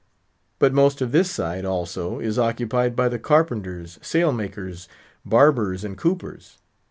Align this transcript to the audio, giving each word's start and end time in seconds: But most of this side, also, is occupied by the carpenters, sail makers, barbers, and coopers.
But 0.57 0.73
most 0.73 0.99
of 1.01 1.11
this 1.11 1.29
side, 1.29 1.63
also, 1.63 2.17
is 2.17 2.39
occupied 2.39 2.95
by 2.95 3.07
the 3.07 3.19
carpenters, 3.19 3.99
sail 4.01 4.31
makers, 4.31 4.87
barbers, 5.23 5.83
and 5.83 5.95
coopers. 5.95 6.57